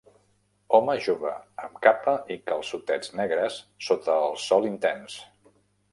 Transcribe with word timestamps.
Home 0.77 0.95
jove 1.07 1.33
amb 1.65 1.77
capa 1.83 2.15
i 2.35 2.39
calçotets 2.49 3.13
negres 3.21 3.61
sota 3.89 4.17
el 4.31 4.37
sol 4.49 4.67
intens. 4.75 5.19